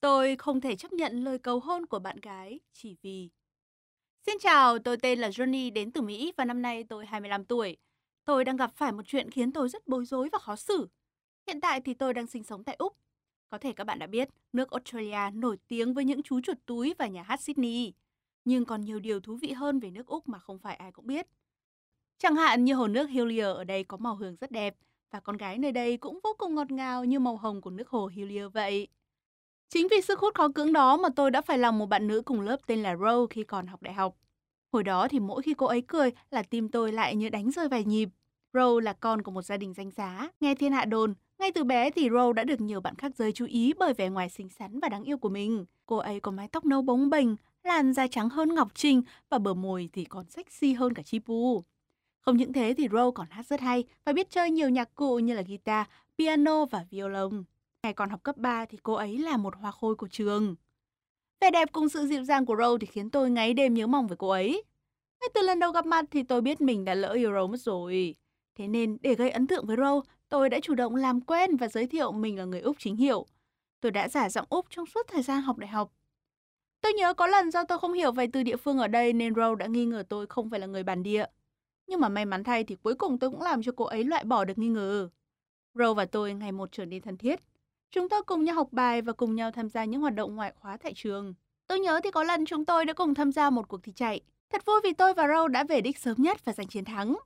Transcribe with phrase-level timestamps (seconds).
[0.00, 3.30] Tôi không thể chấp nhận lời cầu hôn của bạn gái chỉ vì...
[4.26, 7.76] Xin chào, tôi tên là Johnny đến từ Mỹ và năm nay tôi 25 tuổi.
[8.24, 10.88] Tôi đang gặp phải một chuyện khiến tôi rất bối rối và khó xử.
[11.46, 12.96] Hiện tại thì tôi đang sinh sống tại Úc.
[13.48, 16.94] Có thể các bạn đã biết, nước Australia nổi tiếng với những chú chuột túi
[16.98, 17.92] và nhà hát Sydney.
[18.44, 21.06] Nhưng còn nhiều điều thú vị hơn về nước Úc mà không phải ai cũng
[21.06, 21.26] biết.
[22.18, 24.76] Chẳng hạn như hồ nước Hillier ở đây có màu hường rất đẹp
[25.10, 27.88] và con gái nơi đây cũng vô cùng ngọt ngào như màu hồng của nước
[27.88, 28.88] hồ Hillier vậy.
[29.74, 32.22] Chính vì sức hút khó cưỡng đó mà tôi đã phải lòng một bạn nữ
[32.22, 34.16] cùng lớp tên là Rose khi còn học đại học.
[34.72, 37.68] Hồi đó thì mỗi khi cô ấy cười là tim tôi lại như đánh rơi
[37.68, 38.08] vài nhịp.
[38.52, 40.28] Rose là con của một gia đình danh giá.
[40.40, 43.32] Nghe thiên hạ đồn, ngay từ bé thì Rose đã được nhiều bạn khác giới
[43.32, 45.64] chú ý bởi vẻ ngoài xinh xắn và đáng yêu của mình.
[45.86, 47.28] Cô ấy có mái tóc nâu bóng bềnh,
[47.64, 51.64] làn da trắng hơn Ngọc Trinh và bờ môi thì còn sexy hơn cả Chipu.
[52.20, 55.18] Không những thế thì Rose còn hát rất hay và biết chơi nhiều nhạc cụ
[55.18, 55.86] như là guitar,
[56.18, 57.44] piano và violon.
[57.82, 60.54] Ngày còn học cấp 3 thì cô ấy là một hoa khôi của trường.
[61.40, 64.06] Vẻ đẹp cùng sự dịu dàng của Rose thì khiến tôi ngáy đêm nhớ mong
[64.06, 64.64] về cô ấy.
[65.20, 67.60] Ngay từ lần đầu gặp mặt thì tôi biết mình đã lỡ yêu Rose mất
[67.60, 68.14] rồi.
[68.54, 71.68] Thế nên để gây ấn tượng với Rose, tôi đã chủ động làm quen và
[71.68, 73.26] giới thiệu mình là người Úc chính hiệu.
[73.80, 75.92] Tôi đã giả giọng Úc trong suốt thời gian học đại học.
[76.80, 79.34] Tôi nhớ có lần do tôi không hiểu vài từ địa phương ở đây nên
[79.34, 81.24] Rose đã nghi ngờ tôi không phải là người bản địa.
[81.86, 84.24] Nhưng mà may mắn thay thì cuối cùng tôi cũng làm cho cô ấy loại
[84.24, 85.08] bỏ được nghi ngờ.
[85.74, 87.40] Rose và tôi ngày một trở nên thân thiết.
[87.92, 90.52] Chúng tôi cùng nhau học bài và cùng nhau tham gia những hoạt động ngoại
[90.56, 91.34] khóa tại trường.
[91.66, 94.20] Tôi nhớ thì có lần chúng tôi đã cùng tham gia một cuộc thi chạy.
[94.52, 97.16] Thật vui vì tôi và Râu đã về đích sớm nhất và giành chiến thắng.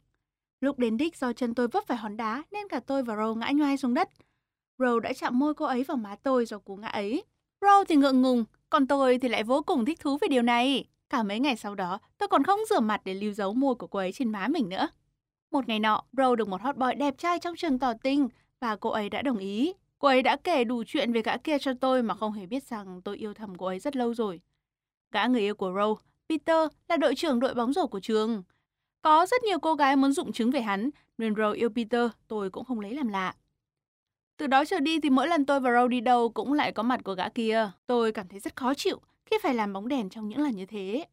[0.60, 3.34] Lúc đến đích do chân tôi vấp phải hòn đá nên cả tôi và Râu
[3.34, 4.08] ngã nhoai xuống đất.
[4.78, 7.24] Râu đã chạm môi cô ấy vào má tôi do cú ngã ấy.
[7.60, 10.84] Râu thì ngượng ngùng, còn tôi thì lại vô cùng thích thú về điều này.
[11.10, 13.86] Cả mấy ngày sau đó, tôi còn không rửa mặt để lưu dấu môi của
[13.86, 14.88] cô ấy trên má mình nữa.
[15.50, 18.28] Một ngày nọ, Râu được một hot boy đẹp trai trong trường tỏ tình
[18.60, 19.72] và cô ấy đã đồng ý.
[20.04, 22.64] Cô ấy đã kể đủ chuyện về gã kia cho tôi mà không hề biết
[22.64, 24.40] rằng tôi yêu thầm cô ấy rất lâu rồi.
[25.10, 25.96] Gã người yêu của Row,
[26.28, 28.42] Peter, là đội trưởng đội bóng rổ của trường.
[29.02, 32.50] Có rất nhiều cô gái muốn dụng chứng về hắn, nên Row yêu Peter, tôi
[32.50, 33.34] cũng không lấy làm lạ.
[34.36, 36.82] Từ đó trở đi thì mỗi lần tôi và Row đi đâu cũng lại có
[36.82, 37.70] mặt của gã kia.
[37.86, 40.66] Tôi cảm thấy rất khó chịu khi phải làm bóng đèn trong những lần như
[40.66, 41.04] thế.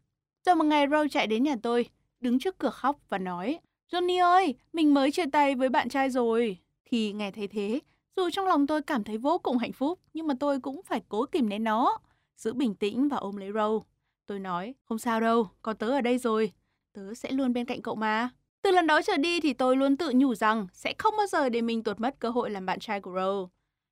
[0.45, 3.59] Rồi một ngày Row chạy đến nhà tôi, đứng trước cửa khóc và nói
[3.91, 6.57] Johnny ơi, mình mới chia tay với bạn trai rồi.
[6.85, 7.79] Thì nghe thấy thế,
[8.15, 11.01] dù trong lòng tôi cảm thấy vô cùng hạnh phúc, nhưng mà tôi cũng phải
[11.09, 11.97] cố kìm nén nó,
[12.37, 13.85] giữ bình tĩnh và ôm lấy Râu.
[14.27, 16.51] Tôi nói, không sao đâu, có tớ ở đây rồi,
[16.93, 18.29] tớ sẽ luôn bên cạnh cậu mà.
[18.61, 21.49] Từ lần đó trở đi thì tôi luôn tự nhủ rằng sẽ không bao giờ
[21.49, 23.51] để mình tuột mất cơ hội làm bạn trai của Rose.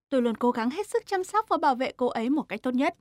[0.10, 2.64] Tôi luôn cố gắng hết sức chăm sóc và bảo vệ cô ấy một cách
[2.64, 2.96] tốt nhất.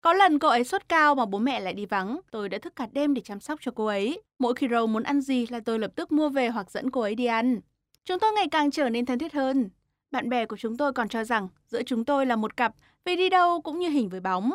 [0.00, 2.76] Có lần cô ấy sốt cao mà bố mẹ lại đi vắng, tôi đã thức
[2.76, 4.22] cả đêm để chăm sóc cho cô ấy.
[4.38, 7.00] Mỗi khi Rose muốn ăn gì là tôi lập tức mua về hoặc dẫn cô
[7.00, 7.60] ấy đi ăn.
[8.04, 9.70] Chúng tôi ngày càng trở nên thân thiết hơn.
[10.12, 12.74] Bạn bè của chúng tôi còn cho rằng giữa chúng tôi là một cặp
[13.04, 14.50] vì đi đâu cũng như hình với bóng.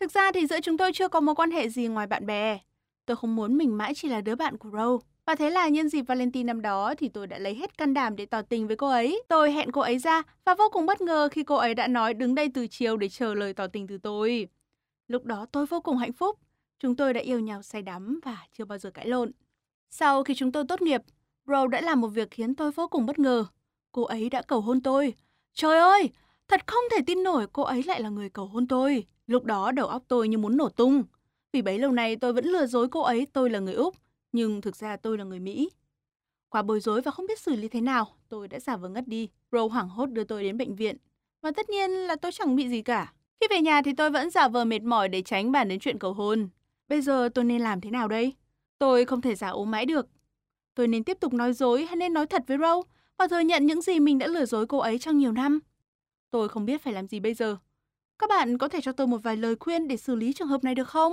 [0.00, 2.58] Thực ra thì giữa chúng tôi chưa có mối quan hệ gì ngoài bạn bè.
[3.06, 5.06] Tôi không muốn mình mãi chỉ là đứa bạn của Rose.
[5.26, 8.16] Và thế là nhân dịp Valentine năm đó thì tôi đã lấy hết can đảm
[8.16, 9.22] để tỏ tình với cô ấy.
[9.28, 12.14] Tôi hẹn cô ấy ra và vô cùng bất ngờ khi cô ấy đã nói
[12.14, 14.48] đứng đây từ chiều để chờ lời tỏ tình từ tôi.
[15.08, 16.38] Lúc đó tôi vô cùng hạnh phúc.
[16.78, 19.32] Chúng tôi đã yêu nhau say đắm và chưa bao giờ cãi lộn.
[19.90, 21.00] Sau khi chúng tôi tốt nghiệp,
[21.46, 23.44] Rose đã làm một việc khiến tôi vô cùng bất ngờ.
[23.92, 25.14] Cô ấy đã cầu hôn tôi.
[25.54, 26.10] Trời ơi,
[26.48, 29.06] thật không thể tin nổi cô ấy lại là người cầu hôn tôi.
[29.26, 31.02] Lúc đó đầu óc tôi như muốn nổ tung.
[31.52, 33.96] Vì bấy lâu nay tôi vẫn lừa dối cô ấy tôi là người Úc,
[34.32, 35.70] nhưng thực ra tôi là người Mỹ.
[36.48, 39.08] Quá bối rối và không biết xử lý thế nào, tôi đã giả vờ ngất
[39.08, 39.28] đi.
[39.52, 40.96] Row hoảng hốt đưa tôi đến bệnh viện.
[41.42, 43.12] Và tất nhiên là tôi chẳng bị gì cả.
[43.40, 45.98] Khi về nhà thì tôi vẫn giả vờ mệt mỏi để tránh bàn đến chuyện
[45.98, 46.48] cầu hôn.
[46.88, 48.34] Bây giờ tôi nên làm thế nào đây?
[48.78, 50.08] Tôi không thể giả ốm mãi được.
[50.74, 52.82] Tôi nên tiếp tục nói dối hay nên nói thật với Row
[53.20, 55.60] và thừa nhận những gì mình đã lừa dối cô ấy trong nhiều năm.
[56.30, 57.56] Tôi không biết phải làm gì bây giờ.
[58.18, 60.64] Các bạn có thể cho tôi một vài lời khuyên để xử lý trường hợp
[60.64, 61.12] này được không?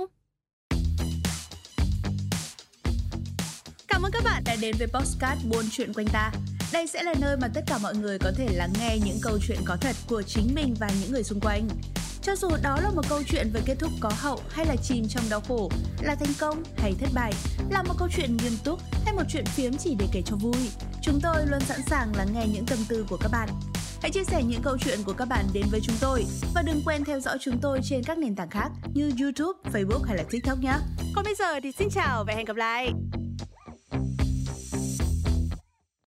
[3.88, 6.32] Cảm ơn các bạn đã đến với Postcard Buôn Chuyện Quanh Ta.
[6.72, 9.38] Đây sẽ là nơi mà tất cả mọi người có thể lắng nghe những câu
[9.48, 11.68] chuyện có thật của chính mình và những người xung quanh.
[12.22, 15.08] Cho dù đó là một câu chuyện về kết thúc có hậu hay là chìm
[15.08, 15.70] trong đau khổ,
[16.02, 17.32] là thành công hay thất bại,
[17.70, 20.70] là một câu chuyện nghiêm túc hay một chuyện phiếm chỉ để kể cho vui,
[21.02, 23.48] Chúng tôi luôn sẵn sàng lắng nghe những tâm tư của các bạn.
[24.02, 26.24] Hãy chia sẻ những câu chuyện của các bạn đến với chúng tôi
[26.54, 30.02] và đừng quên theo dõi chúng tôi trên các nền tảng khác như YouTube, Facebook
[30.02, 30.74] hay là TikTok nhé.
[31.14, 32.92] Còn bây giờ thì xin chào và hẹn gặp lại.